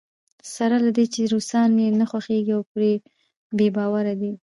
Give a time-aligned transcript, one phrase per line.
[0.53, 2.91] سره له دې چې روسان یې نه خوښېږي او پرې
[3.57, 4.31] بې باوره دی.